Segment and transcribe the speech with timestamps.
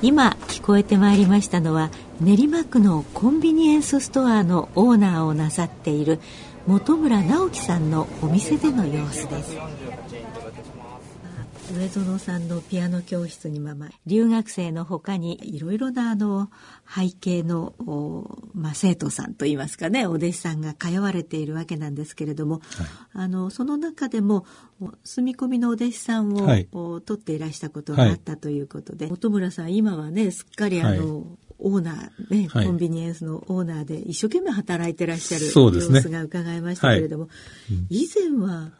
[0.00, 1.90] 今聞こえてまいりましたのは
[2.20, 6.20] 練馬区のコンビニエンスストアのオーナーをなさっている
[6.68, 9.56] 本村直樹さんのお店での様子です。
[11.74, 16.50] 上園さんのピアノ教室にまま留学生のほかにいろいろなあの
[16.88, 17.74] 背景の、
[18.54, 22.62] まあ、生徒さんといいますかねお弟子さんが通われているわけなんですけれども、はい、
[23.12, 24.46] あのその中でも
[25.04, 31.26] 住み込みのお弟子さんを、はい、取っていらしたことがあったということで、はい、本村さん今はねすっかりあの、
[31.58, 38.70] オーナー、ね、コンビニエンスのオーナーで一生懸命働いてらっしゃる様子が伺いましたけれども、ねはい、以前は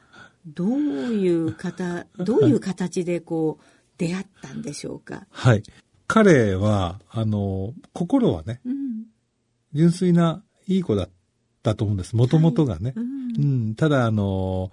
[0.55, 3.65] どういう方、 どういう形でこう、
[3.99, 5.27] 出会ったんでしょうか？
[5.31, 5.63] はい。
[6.07, 9.05] 彼は、あの、心はね、うん、
[9.75, 11.11] 純粋ないい子だっ
[11.63, 12.17] たと思うんです。
[12.17, 13.09] もともとがね、はいう
[13.41, 13.75] ん、うん。
[13.75, 14.71] ただ、あの、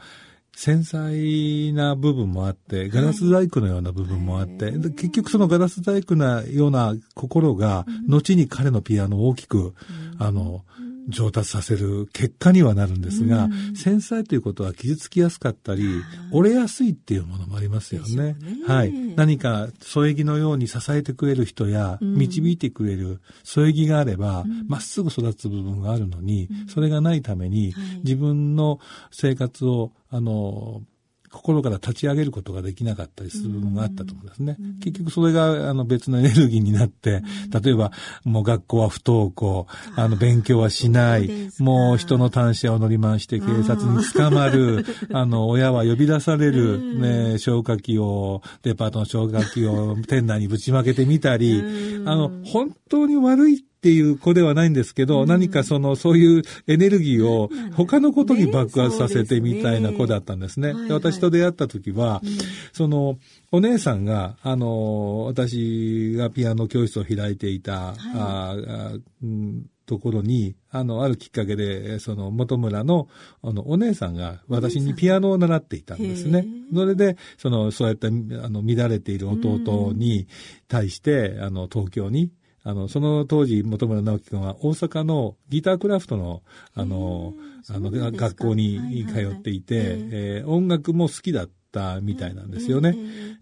[0.55, 9.73] 繊細な部分もあって、ガラス細工のような部分もあって、はい、結局そのガラス細工なような心が、後に彼のピアノを大きく、うん、
[10.17, 10.63] あの、
[11.07, 15.83] 上達させる結果にはなるんですが、うん、繊細ということは傷つきやすかったり、
[16.31, 18.33] 折れやすいっていうものもありますよね。
[18.33, 18.37] ね。
[18.67, 18.91] はい。
[19.15, 28.79] 何か添え木のように支えてくれる人や、導いてくれる添え木があれば、ま、っすぐ育つ部分があるのに、それがないために、自分の
[29.11, 30.81] 生活を、あの、
[31.35, 34.57] 心から立ち上げることができなかったりする部分があったと思うんですね。
[34.81, 37.21] 結局それがあの別のエネルギーになって、
[37.63, 37.91] 例えば
[38.23, 51.61] もう学校は不登校、あの勉強はしない、もう人の単車を乗り回して警察に捕まる、 あの親は呼び出される、ね、消火器を、デパートの消火器を店内にぶちまけてみたり、
[52.05, 60.73] あの本当に悪いっていう子ではないんですけど、うん、何かその、そういうエネルギーを他のことに爆発させてみたいな子だったんですね。
[60.87, 62.29] で私と出会った時は、うん、
[62.73, 63.17] その、
[63.51, 67.97] お姉さんが、あの、私がピアノ教室を開いていた、はい、
[68.67, 68.93] あ
[69.23, 73.07] うんところに、あの、あるきっかけで、その、元村の、
[73.43, 76.45] あの、お姉さんが私にピアノを習っていたんですね。
[76.73, 78.11] それで、その、そうやって、あ
[78.49, 80.27] の、乱れている弟に
[80.67, 82.31] 対して、あの、東京に、
[82.67, 86.41] あの、その当時、本村直樹君は大阪のギタークラフトの、
[86.73, 87.35] あの、
[87.69, 92.95] あの、学校に通っていて、えー、音楽も好きだったみたいなんですよね。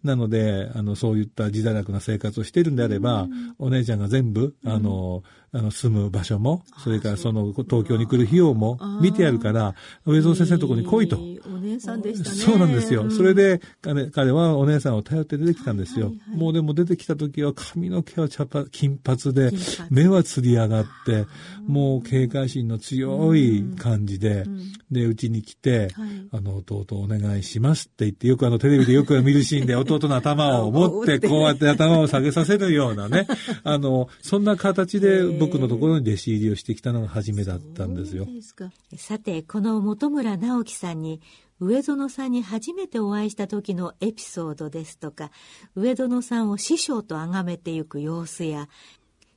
[0.03, 3.27] なので、あの、そういった自堕落な生活をしているんであれば、
[3.59, 5.23] お姉ちゃんが全部、あの、
[5.55, 11.17] あの、住む場所も、それからその東京に来る費用も見てやるから、上蔵先生のところに来いと。
[11.17, 12.35] お姉さんでしたね。
[12.35, 13.11] そうなんですよ。
[13.11, 16.11] それで彼、彼はお姉さんを頼って出てきたんですよ。
[16.27, 19.51] もうでも出てきた時は髪の毛は茶髪、金髪で、
[19.91, 21.27] 目はつり上がって、
[21.67, 24.45] もう警戒心の強い感じで、
[24.91, 25.89] で、うちに来て、
[26.31, 33.27] あの、弟お願いしますって言って、よくあの、テレビでよく見るシーンで弟の頭を持って、こうやって頭を下げさせるようなね、
[33.63, 38.27] あの、そんな形で僕のところに弟子入りをしてきたのが初めだったんですよ。
[38.41, 38.55] す
[38.97, 41.21] さてこの本村直樹さんに
[41.59, 45.31] 上園さんに初めてお会いした時のエピソードですとか
[45.75, 48.69] 上園さんを師匠と崇めてゆく様子や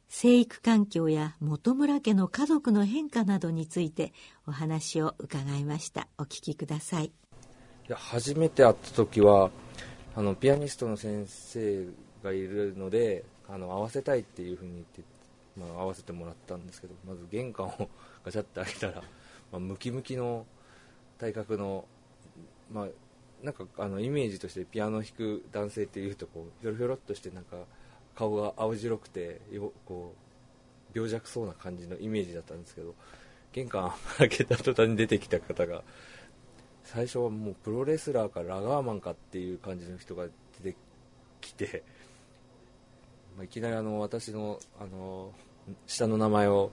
[0.09, 4.13] 生育環境や本村家の家族の変化などについて
[4.47, 6.09] お話を伺いました。
[6.19, 7.13] お聞きくださいい
[7.89, 9.51] や初めて会った時は
[10.15, 11.87] あのピアニストの先生
[12.23, 15.03] がいるのであの合わせたいっていうふうに言って
[15.57, 17.89] まあ、合わせてもらったんですけどまず玄関を
[18.25, 19.03] ガチャって開けたら、
[19.51, 20.47] まあ、ムキムキの
[21.19, 21.87] 体格の、
[22.71, 22.89] まあ、
[23.43, 27.65] なんかあのイメージとしてピアノを弾く男性っていうとこうひょろひょろっとしてなんか
[28.15, 29.41] 顔が青白くて
[29.87, 32.95] こう病弱そうな感じのイメージだったんですけど
[33.53, 35.83] 玄関 開けた途端に出てきた方が
[36.87, 40.27] 最初はもうプロレスラーかラガーマンかっていう感じの人が
[40.63, 40.77] 出て
[41.41, 41.83] きて、
[43.37, 45.33] まあ、いきなりあの私のあの
[45.87, 46.71] 下の名前を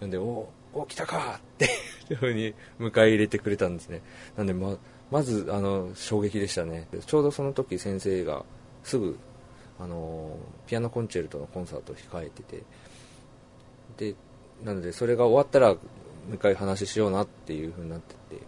[0.00, 1.64] 呼んで、おお、来たかって
[2.10, 4.02] いうふうに迎え入れてくれたんですね。
[4.36, 4.76] なんで、ま、
[5.10, 6.88] まず、あの、衝撃でしたね。
[7.06, 8.44] ちょうどその時先生が
[8.82, 9.18] すぐ、
[9.78, 10.36] あの、
[10.66, 12.62] ピアノコンチェルトのコンサートを控えてて、
[13.96, 14.14] で、
[14.62, 15.78] なので、それが終わったら、も
[16.32, 18.42] う一回話しようなっていうふうになってて、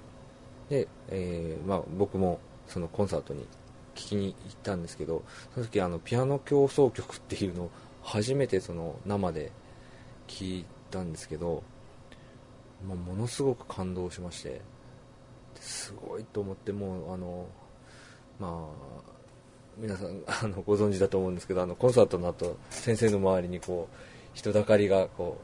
[0.68, 3.42] で、えー、まあ、僕もそのコンサートに
[3.94, 5.22] 聞きに行ったんですけど、
[5.54, 7.70] その時あの、ピアノ競争曲っていうのを
[8.02, 9.50] 初めてその生で
[10.28, 11.62] 聞いたんですけど、
[12.86, 14.60] まあ、ものすごく感動しまして
[15.60, 17.46] すごいと思ってもうあの
[18.38, 19.12] まあ
[19.76, 23.96] 皆さん あのご存知だと思うんですけどあのコンサートの後先生の周りにこう
[24.34, 25.38] 人だかりがこ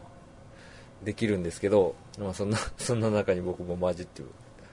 [1.03, 4.23] うできるんですけど、まあ、そんなそんな中に僕も混じって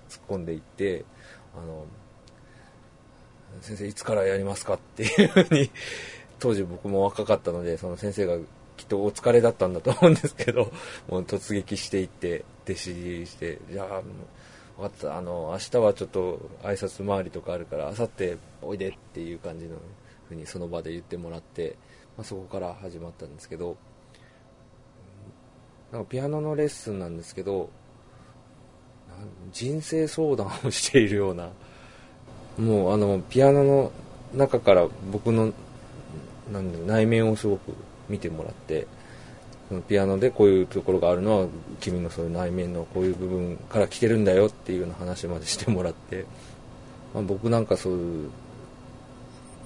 [0.09, 1.05] 突っ込んでいって
[1.55, 1.85] あの
[3.61, 5.71] 先生いつからやりますかっていうふうに
[6.39, 8.37] 当時僕も若かったのでその先生が
[8.77, 10.71] きっとお疲れだったんだと思うんですけど
[11.09, 14.01] もう突撃していって弟子入りしてじゃあ
[14.77, 19.75] 分かったあの明日はちょっと挨拶回りとかあるから明後日おいでっていう感じの
[20.29, 21.75] ふうにその場で言ってもらって、
[22.15, 23.75] まあ、そこから始まったんですけど
[25.91, 27.69] なんかピアノのレッスンなんですけど
[29.51, 31.49] 人生相談をしているような
[32.57, 33.91] もうあのピアノの
[34.33, 35.53] 中から僕の
[36.51, 37.73] なん内面をすごく
[38.09, 38.87] 見てもらって
[39.69, 41.47] そのピアノでこういうところがあるのは
[41.79, 46.25] 君のそういう内面のこういう部分から来てるんだよっていうような話までしてもらって、
[47.13, 48.29] まあ、僕なんかそういう、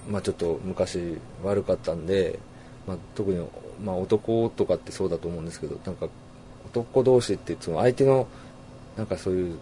[0.09, 2.37] まあ、ちょっと昔悪かったんで、
[2.85, 3.47] まあ、特に、
[3.81, 6.09] まあ、男とかってそうだと思うんですけどなんか
[6.65, 8.27] 男同士ってその相手の
[8.97, 9.57] なんかそういう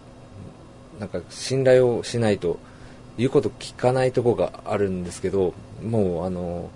[0.98, 2.58] なんか信頼をしないと
[3.16, 6.70] 言うこと聞かないとこがあるんですけどもうあの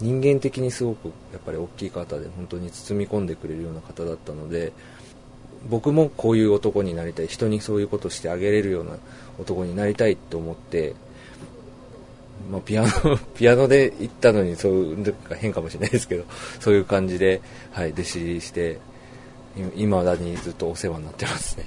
[0.00, 4.72] 人間的にすごくやっぱり大きい方で本当に包み込んでくれるような方だったので
[5.68, 8.92] 僕もこういう男になりたい人にそういうことしてあげれるような
[9.38, 10.94] 男になりたいと思って、
[12.50, 12.88] まあ、ピアノ
[13.34, 16.24] ピアノで行ったのにそういう変かもしれないですけど
[16.60, 17.40] そういう感じで、
[17.72, 18.78] はい、弟子入りして
[19.76, 21.66] 今だにずっとお世話になってますね。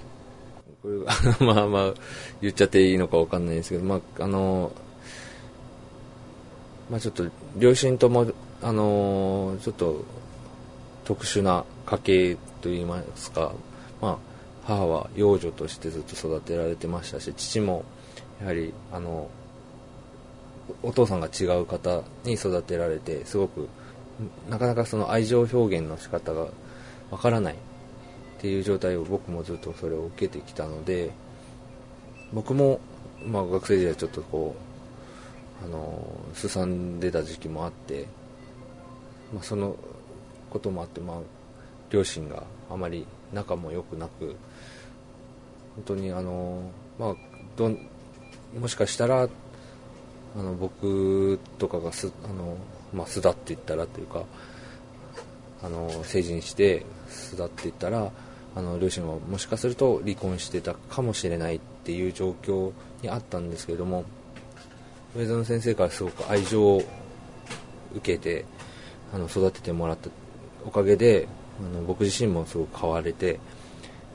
[0.81, 1.93] これまあまあ
[2.41, 4.71] 言っちゃっていいのか分かんないですけど、まあ、あの
[6.89, 7.25] まあ、ちょっと
[7.57, 8.31] 両親とも、
[8.61, 10.05] あの、ちょっと
[11.03, 13.51] 特殊な家系といいますか、
[14.01, 14.17] まあ、
[14.65, 17.85] 母は養女としてずっと育てられてましたし父も
[18.41, 19.29] やはりあの
[20.83, 23.69] お父さんが違う方に育てられてすごく
[24.49, 26.47] なかなかその愛情表現の仕方が
[27.09, 27.55] わからない
[28.37, 31.11] っていう状態を僕もずっとそれを受けてきたので
[32.31, 32.79] 僕も、
[33.25, 34.55] まあ、学生時代ちょっとこ
[35.63, 38.05] うあのすさんでた時期もあって、
[39.33, 39.75] まあ、その
[40.51, 41.17] こともあって、まあ、
[41.89, 44.35] 両親があまり仲も良くなく
[45.75, 46.61] 本当にあの、
[46.99, 47.15] まあ、
[47.55, 47.71] ど
[48.59, 49.27] もしかしたらあ
[50.43, 52.55] の僕とかがすあの、
[52.93, 54.23] まあ、巣立っていったらというか
[55.63, 58.11] あの成人して巣立っていったら
[58.57, 62.71] あの両親はもしかすると離婚してたかもしれないっていう状況
[63.03, 64.03] にあったんですけれども
[65.15, 66.83] 上園先生からすごく愛情を
[67.95, 68.45] 受けて
[69.13, 70.09] あの育ててもらった
[70.65, 71.27] おかげで
[71.59, 73.39] あの僕自身もすごく変われて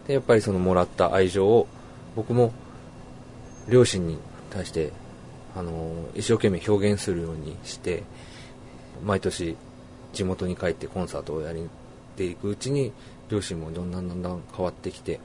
[0.09, 1.69] でやっぱりそのもらった愛情を
[2.17, 2.53] 僕も
[3.69, 4.19] 両親に
[4.51, 4.91] 対して
[5.55, 8.03] あの一生懸命表現するようにして
[9.05, 9.57] 毎年
[10.13, 11.69] 地元に帰ってコンサートをやり
[12.17, 12.93] ていくうちに
[13.33, 15.19] 両親もだんだんだんだん変わってきて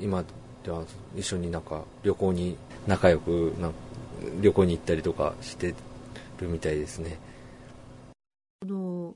[0.00, 0.24] 今
[0.64, 0.82] では
[1.16, 2.56] 一緒になんか旅行に
[2.88, 3.70] 仲良くな
[4.40, 5.72] 旅行に行ったりとかして
[6.40, 7.18] るみたいですね。
[8.60, 9.14] この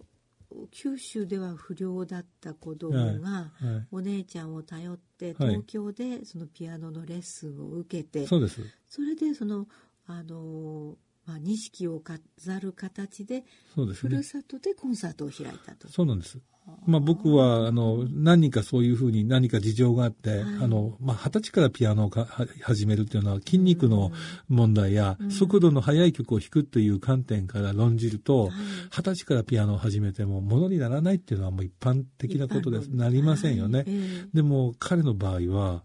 [0.71, 3.51] 九州では不良だった子供が、
[3.91, 8.61] お姉ちゃんを頼って東京でそのピアノのレッスンを受けて、そうです。
[8.89, 9.67] それでその
[10.07, 10.97] あの
[11.31, 15.88] まあ、錦を飾る形でそうです、ね、ふるさとでコンサートを開いたと。
[15.88, 16.41] そうなんです。
[16.87, 22.11] まあ、僕はあの何人かそういうふうに何か事情があって、はい、あのまあ、20歳からピアノを
[22.62, 24.12] 始めるっていうのは筋肉の
[24.49, 28.50] 問題や速度の速い曲を弾くという観点から論じると、
[28.90, 32.88] 二十歳からピアノを始めてもものにならないっていうのはもう一般的なことです。
[32.88, 33.78] なりませんよね。
[33.78, 33.88] はい、
[34.35, 35.85] でも彼の場合は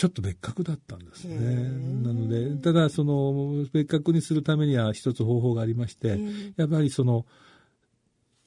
[0.00, 1.36] ちょっと別格だったんですね。
[1.36, 6.18] なので、ただその別格にするためには一つ方法がありまして、
[6.56, 7.26] やっぱりその、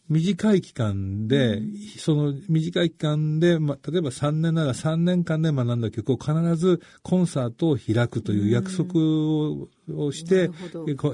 [0.10, 10.50] 短い期間で、うん、その短い期間で、ま、例えば3年なら3年間で学んだ曲を必ずコンサートを開くという約束ををして、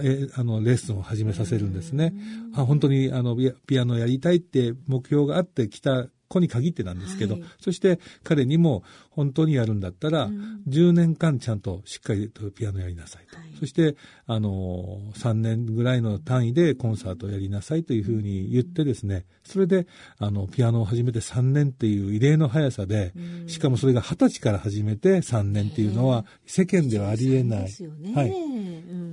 [0.03, 2.13] えあのレッスンを始めさせるんですね。
[2.55, 3.35] あ本当にあの
[3.67, 13.35] ピアノやりたいって目標があってきた子に限ってなんですけど、はい、そして彼にも本当にやるんだったら、うん、10年間ちゃんとしっかりとピアノやりなさいと。
[13.35, 19.87] はい、そして、あの、3年ぐらいの単位でコンサートをやりなさいというふうに言ってですね、それで、
[20.19, 27.61] あの、ピアノを始めて3年っていう異例の速さで、うん、しかもそれが20歳から始めて3年っていうのは世間ではありえない。
[28.13, 28.33] はい。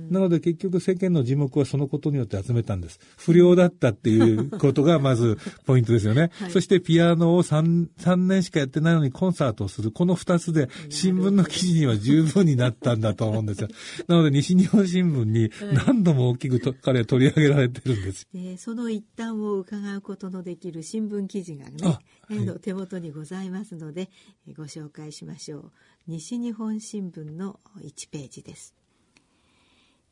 [0.09, 2.99] なので結局世間の字幕はそのことによって集めたんです。
[3.17, 6.31] 不良だったっていうことがまずポイントですよね。
[6.33, 9.91] はい、そしてピアノを 3, 3年しかやってないのにコンサートをする。
[9.91, 13.69] この2つで新聞の記事には十分になったんだと思うんですよ。
[14.07, 15.51] なので西日本新聞に
[15.85, 18.27] 何度も大きくと彼は取り上げられてるんです。
[18.33, 24.09] でその一端を伺うことのできる新聞記事がね、はい、手元にございますので
[24.55, 25.71] ご紹介しましょう。
[26.07, 28.73] 西日本新聞の1ページです。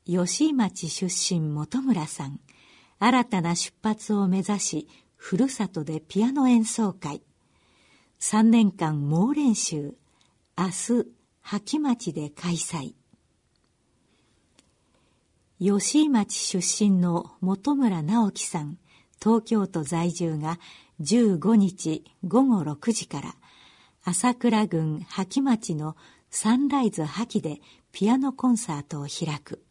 [0.08, 2.40] 吉井町出身本村さん。
[3.00, 7.24] 新たな出発を目指しふるさとでピアノ演奏会。
[8.20, 9.96] 3年間猛練習。
[10.56, 11.08] 明日
[11.42, 12.94] 萩町で開催。
[15.60, 18.78] 吉井町出身の本村直樹さん。
[19.20, 20.60] 東京都在住が
[21.02, 23.36] 15日午後6時から。
[24.04, 25.98] 朝倉郡萩町の
[26.30, 27.60] サンライズ萩で
[27.92, 29.64] ピアノコンサートを開く。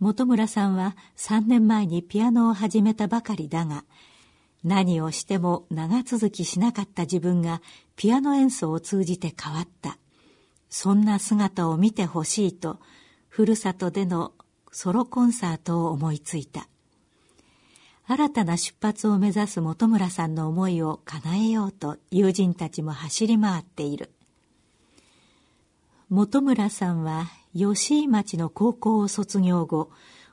[0.00, 3.84] 本村さんは3年前にピアノを始めたばかりだが
[4.64, 7.62] 何をしても長続きしなかった自分が
[7.96, 9.98] ピアノ演奏を通じて変わった。
[10.70, 12.78] そんな姿を見てほしいと
[13.28, 14.32] ふるさとでの
[14.70, 16.68] ソロコンサートを思いついた。
[18.06, 24.10] 新たな出発を目指す本村さんの思いを叶えようと友人たちも走り回っている。
[26.10, 29.90] 本村さんは吉井町の高校を卒業後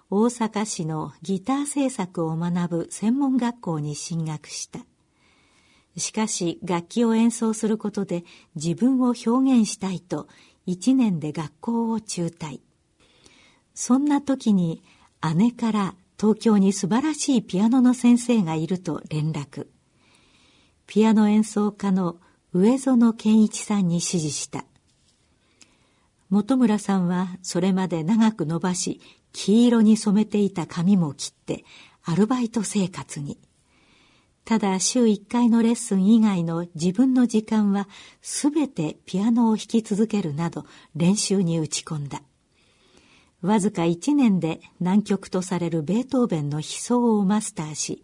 [0.09, 4.79] 大阪市のギター制作を学ぶ専門学校に進学した。
[5.97, 8.23] しかし楽器を演奏することで
[8.55, 10.27] 自分を表現したいと
[10.65, 12.59] 一年で学校を中退。
[13.73, 14.83] そんな時に
[15.35, 19.67] 姉から東京に素晴らしいピアノの先生がいると連絡。
[20.87, 22.17] ピアノ演奏家の
[22.53, 24.65] 上園健一さんに指示した。
[26.35, 28.99] 本村さんはそれまで長く伸ばし
[29.31, 31.63] 黄色に染めていた髪も切って
[32.03, 33.39] アルバイト生活に。
[34.43, 37.87] ただ週1回のレッスン以外の自分の時間は
[38.21, 42.21] 全てピアノを弾き続けるなど練習に打ち込んだ。
[43.41, 48.03] わずか1年で難曲とされるベートーベンの悲壮をマスターし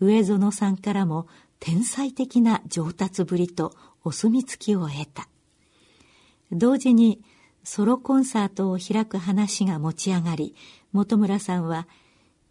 [0.00, 1.26] 上園さんからも
[1.58, 5.28] 天才的な上達ぶりとお墨付きを得た。
[6.52, 7.24] 同時に
[7.64, 10.54] ソロコンサートを開く話が持ち上がり
[10.92, 11.86] 本村さんは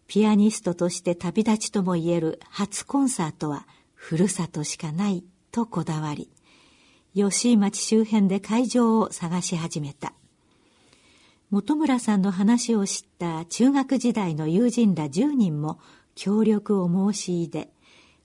[0.06, 6.30] ピアニストとして旅立ちともいえる初コンサートはふるさとしかないとこだわり
[7.14, 10.12] 吉井町周辺で会場を探し始めた。
[11.50, 15.80] 本村さんの話を知った中学時代の友人ら10人も
[16.14, 17.70] 協力を申し入れ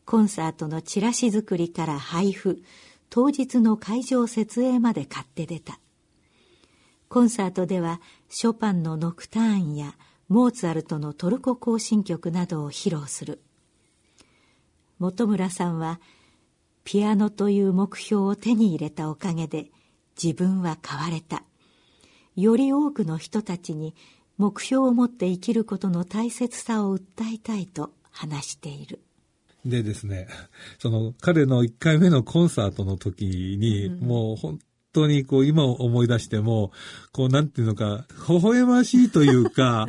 [0.05, 2.61] コンサートのチラシ作りから配布
[3.09, 5.79] 当日の会場設営まで買って出た。
[7.07, 9.95] コンサートではショパンのノクターンや
[10.27, 13.41] モーツァルトのトルコ行進曲などを披露する。
[14.99, 15.99] 本村さんは
[16.83, 19.71] ピアノという目標を手に入れたおかげで
[20.21, 21.43] 自分は変われた。
[22.35, 23.95] より多くの人たちに
[24.37, 29.01] 目標を持って生きることの大切さを訴えたいと話している。
[29.65, 30.27] でですね、
[30.77, 33.25] その彼の1回目のコンサートの時
[33.59, 34.59] に、うん、もう本
[34.95, 36.71] 当にこう今思い出しても、
[37.11, 39.87] こうなんていうのか、微笑ましいというか、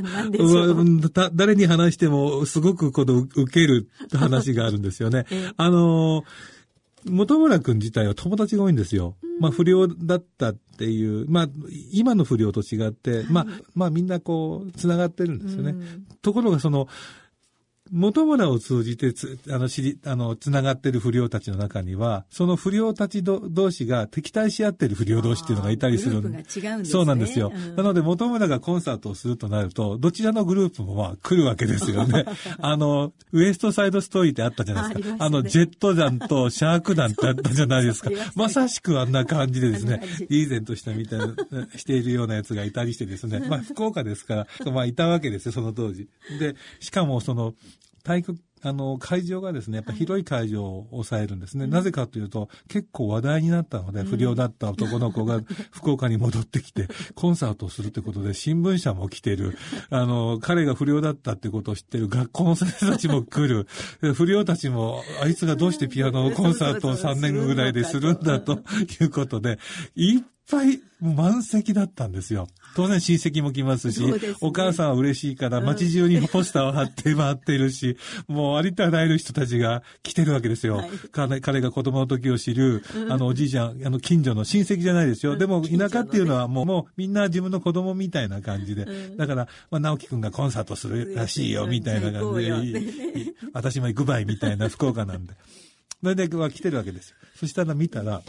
[1.35, 5.27] 誰に話してもすごくこの受ける話があるんですよね。
[5.57, 6.25] あの、
[7.09, 9.17] 本村くん自体は友達が多いんですよ。
[9.39, 11.49] まあ不良だったっていう、まあ
[11.93, 15.75] 今の不良と違って、はい、まあ、まあみんなこう繋がってるんですよね。
[16.23, 16.89] ところがその、
[17.93, 26.29] 元村を通じてつ、あの、知り、あの、つながってる不良たちの中には、その不良たちど同士が敵対し合ってる不良同士っていうのがいたりする。
[26.29, 26.45] ね、
[26.85, 27.53] そうなんですよ。
[27.55, 32.25] うん、なので、元村がコンサートをするとなると、どちらのグループもまあ来るわけですよね。
[32.61, 35.25] あの、ウエストサイドストーリーってあったじゃないですか。
[35.25, 38.11] あ、ね,、の、ジェット団とシャーク団ってあったじゃないですか。
[38.35, 41.27] まさしくあんな感じでですね、リーゼントしたみたいな、
[41.77, 46.09] しているようなやつがいたりしてですね、まあ福岡ですから、まあいたわけですよ、その当時。
[46.39, 47.55] で、しかもその、
[48.07, 51.65] 体育、あの、会場がですね、やっぱ広い会場を抑えるんですね。
[51.65, 55.41] はい、なぜかというと、結構話題になったので、不良だった男の子が
[55.73, 56.87] 福岡に戻ってきて、
[57.17, 59.59] コンサートをするってことで、新聞社も来てる。
[59.91, 63.67] あの、彼が不良だったってことを知ってる学校の先生たちも来る。
[64.15, 68.61] 不良たちも、あいつがどうしてピアノコンサートを3年ぐらいでするんだと
[69.01, 69.59] いうことで、
[70.49, 72.49] ぱい満席だったんですよ。
[72.75, 77.97] 当然親戚も来ますし、すね、お母さんは嬉しいから街中にポスターを貼って回っているし、
[78.29, 80.77] もうありとあらゆる人たちが来てるわけですよ。
[80.77, 85.37] はい、彼彼が子供の時を知る、あのおじいちゃん、あの近所の親戚じゃないですよ。
[85.37, 88.87] でも田舎っていうのはもう、もうみんな自分の子供みたいな感じで。
[89.17, 92.83] だから、まあ、直樹くんがコンサートするらしいよ、みたいな感じで、
[93.53, 95.35] 私も行くばいみたいな福岡なんで。
[96.03, 97.17] それで来てるわけですよ。
[97.35, 98.23] そしたら見たら、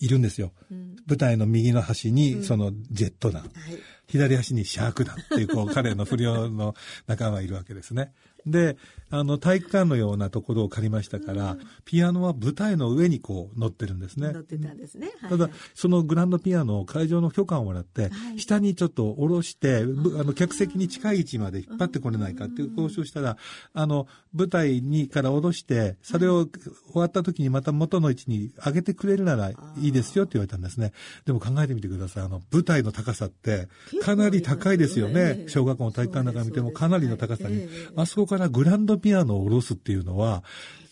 [0.00, 0.52] いるんですよ。
[0.70, 6.74] うん、舞台の右の端にそのジェット団、うんはい、左端にシャーク団っていうこう彼の不良の
[7.06, 8.12] 仲間がいるわけですね。
[8.46, 8.76] で、
[9.10, 14.32] あの、体育館のようなところを借りましたから、うん、ピアノは舞台の上にこう乗ってるんですね。
[14.32, 15.08] 乗ってたんですね。
[15.20, 23.36] はいはい、ただ、そのグランドピアノを会場の許可をもらって、はい、下にちょっと下ろして、あの、客席に近い位置まで引っ張ってこれないかっていう交渉したら、
[23.74, 30.92] あの、舞台にから下ろして、それを終わった時にまた元の位置に上げてくれるならいいですよって言われたんですね。
[31.26, 32.24] でも考えてみてください。
[32.24, 33.68] あの、舞台の高さって、
[34.00, 35.44] かなり高いですよね。
[35.48, 37.68] 小学校の体育館なんか見てもかなりの高さに。
[37.94, 40.42] あそこからグランドピアノを下ろすっていうのは、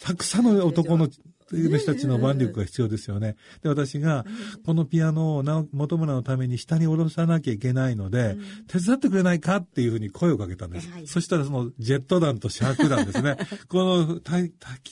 [0.00, 1.08] たくさんの男の
[1.52, 3.36] 人たちの腕力が必要ですよね。
[3.62, 4.24] で、私が、
[4.64, 8.36] このピアノを本村のために下に下ろさなきゃいけないので、
[8.68, 10.88] 手伝ってくれないかっていうふうに声をかけたんです。
[11.06, 13.36] そしたらそのジェット団とシャーク団ですね。
[13.68, 14.20] この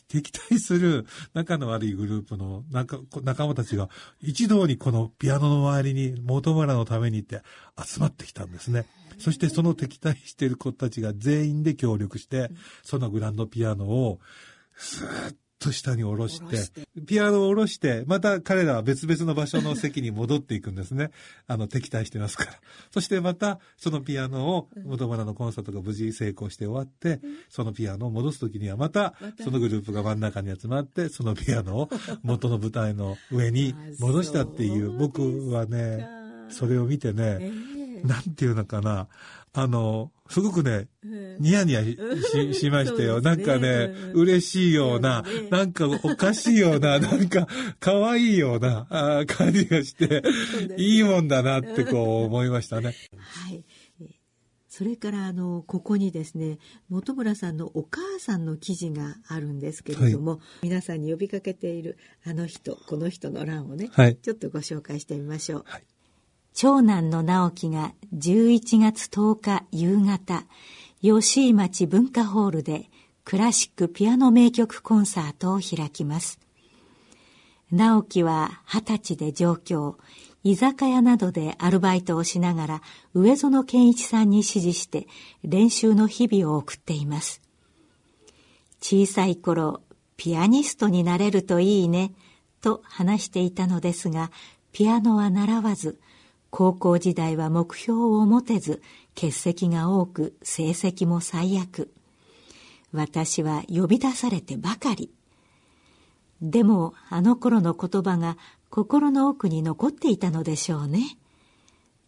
[0.09, 3.88] 敵対する仲の悪いグループの仲仲間たちが
[4.21, 7.43] 一堂にこのピアノの周りに本村のためにって
[7.83, 8.87] 集まってきたんですね。
[9.19, 12.51] そしてその敵対している子たちが全員で協力して、
[12.83, 14.21] そのグランドピアノを、
[14.77, 21.11] スーッと下に下ろして、ピアノを下ろして、また彼らは別々の場所の席に戻っていくんですね。
[21.47, 22.53] あの、敵対してますから。
[22.93, 31.91] そしてまた、そのピアノを、元村のコンサートが無事成功して終わって、そのピアノを戻すときにはまた、そのグループが真ん中に集まって、そのピアノを
[32.23, 36.07] 元の舞台の上に戻したっていう、僕はね、
[36.51, 37.51] それを見てね、
[38.05, 39.09] なんていうのかな、
[39.52, 40.88] あの、すごくね、
[41.40, 43.21] ニヤニヤししましたよ。
[43.21, 47.49] なんかね、嬉しいような、なんかおかしいような、 なんか
[47.81, 50.23] 可愛いようなあ感じがして、
[50.76, 52.95] いいもんだなってこう思いましたね。
[53.17, 53.64] はい。
[54.69, 65.64] それからあのここにですね本村さんのお母さんの記事があるんですけれども、はい、皆さんに呼びかけているあの人この人の欄をね、はい、ちょっとご紹介してみましょう。
[65.67, 65.85] はい
[66.61, 70.43] 長男の直樹が11月10日夕方、
[71.00, 72.91] 吉井町文化ホールで
[73.23, 76.41] クラシックピアノ名曲コンサートを開きます。
[77.71, 79.99] 直樹は二十歳で上京、
[80.43, 82.83] 居酒屋などでアルバイトをしながら
[83.14, 85.07] 上園健一さんに指示して
[85.44, 87.40] 練習の日々を送っています。
[88.81, 89.83] 小さい頃、
[90.16, 92.11] ピアニストになれるといいね、
[92.61, 94.33] と話していたのですが、
[94.73, 96.01] ピアノは習わず、
[96.51, 98.83] 高校時代は目標を持てず、
[99.15, 101.93] 欠席が多く、成績も最悪。
[102.93, 105.13] 私は呼び出されてばかり。
[106.41, 108.37] でも、あの頃の言葉が
[108.71, 111.19] 心の奥に残っていたのでしょうね。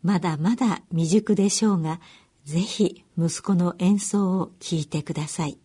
[0.02, 2.00] まだまだ未熟でしょうが、
[2.44, 5.58] ぜひ息子の演奏を聴いてください。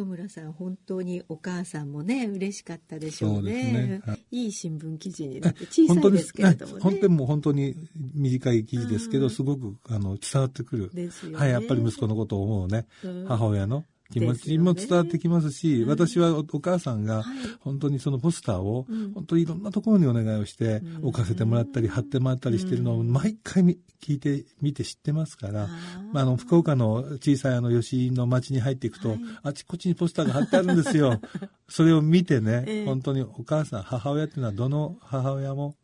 [0.00, 4.46] 本村さん本当にお母さんもね嬉しかったでしょうね、ね、い。
[4.46, 6.80] い新聞記事になって小さいですけれどもね。
[6.80, 7.74] 本当にもう本当に
[8.14, 12.86] 短い記事ですけど、すごくあの伝わってくる、ね、はい、やっぱり息子のことを思うね、
[13.28, 17.22] 母親の気持ちも伝わってきますし、私はお母さんが
[17.60, 23.62] 本当にそのポスターを本当にいろんなところにお願いをして置かせてもらったり貼ってもらったりしてるのを毎回
[24.02, 25.68] 聞いてみて知ってますから、
[26.12, 31.20] まあ、あの福岡の小さいあの吉井の町に入っていくと、あちこちにポスターが貼ってあるんですよ。
[31.68, 35.76] それを見てね、本当にお母さん母親っていうのはどの母親も、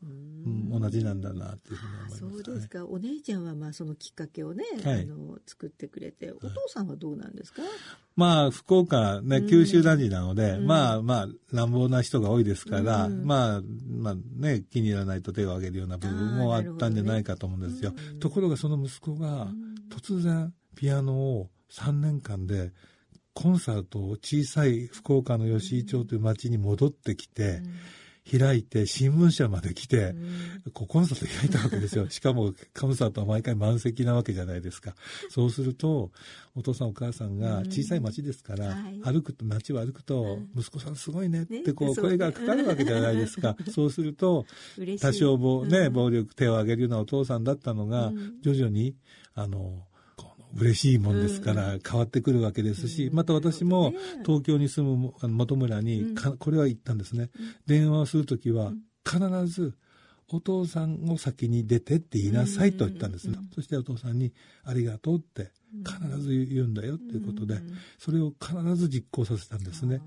[0.46, 7.62] うん、同じなんだなっていうふうに思います、そうですか、お姉ちゃんはまあそのきっかけをね、あの作ってくれてお父さんはどうなんですか、
[8.14, 17.90] まあ、福岡ね、九州男児なので、うん、まあまあ、乱暴な人が多いですから、うん、まあ、まあね、気に入らないと手を挙げるような部分もあったんじゃないかと思うんですよ。
[17.90, 19.48] ね、ところがその息子が、
[19.90, 22.72] 突然、ピアノを3年間で、
[23.34, 27.60] コンサートを小さい福岡の吉井町という町に戻ってきて、
[28.28, 30.14] 開いて、新聞社まで来て、
[30.66, 32.08] うん、コンサート開いたわけですよ。
[32.10, 34.96] しかも、コンサートは毎回満席なわけじゃないですか。
[35.30, 36.10] そうすると、
[36.56, 43.56] お父さんお母さんが小さい町ですから、うん歩くと、街を歩くと、息子さんすごいねってこう、声がかかるわけじゃないですか。
[43.70, 44.46] そうすると、
[45.00, 48.12] 多少暴、ね、暴力、手を挙げるようなお父さんだったのが、
[48.42, 48.96] 徐々に、
[49.34, 49.84] あの、
[50.58, 53.92] 嬉しいもんですから変わってくるわけですし、また私も
[54.24, 57.30] 東京に住む本村にこれは言ったんですね。
[57.66, 58.72] 電話をするときは
[59.04, 59.74] 必ず
[60.28, 63.38] お父さんを先に出てって言いなさいと言ったんですね。
[63.54, 64.32] そしてお父さんに
[64.64, 65.52] ありがとうって
[65.84, 67.60] 必ず言うんだよっていうことで、
[67.98, 70.00] それを必ず実行させたんですね。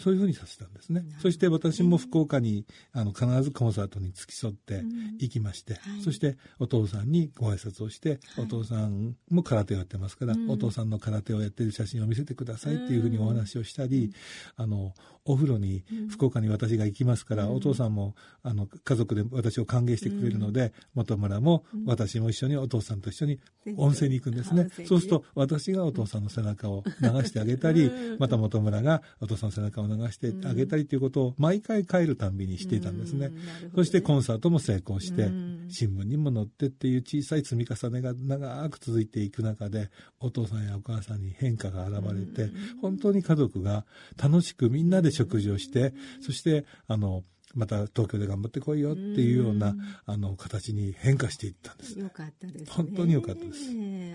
[0.00, 1.04] そういうふうにさせたんですね。
[1.20, 4.82] そして私も福岡に、あの、必ずコンサートに付き添って
[5.18, 14.12] 行きまして、そしてお父さんにご挨拶をして、お父さんも空手をやってますから、お父さんの空手をやってる写真を見せてくださいっていうふうにお話をしたり、
[14.56, 14.94] あの、
[15.26, 23.38] お風呂に、福岡に私が行きますから、お父さんも、あの、家族で私を歓迎してくれるので、元村も私も一緒にお父さんと一緒に
[23.76, 24.68] 温泉に行くんですね。
[24.86, 33.30] そうすると、私がお父さんの背中を流してあげたり、また本村がお父さんの背中を流してあげたりということを毎回帰るたんびにしていたんですね。
[33.74, 35.30] そしてコンサートも成功して、
[35.68, 43.84] 新聞にも載ってっていう小さい積み重ねが長く続いていく中で、お父さんやお母さんに変化が現れて、本当に家族が
[44.22, 49.74] 楽しくみんなで食事をして、そして、あの、また東京で頑張ってこいよっていうような、
[50.06, 52.02] あの、形に変化していったんです、ね。
[52.02, 52.70] よかったですね。
[52.70, 53.58] 本当によかったです。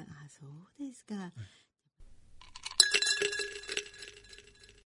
[0.09, 1.31] あ、そうですか。